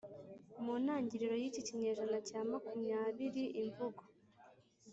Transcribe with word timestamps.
mu 0.63 0.73
ntangiriro 0.83 1.35
y' 1.41 1.47
iki 1.49 1.61
kinyejana 1.67 2.17
cya 2.27 2.41
makumyabiri, 2.49 3.43
imvugo 3.61 4.03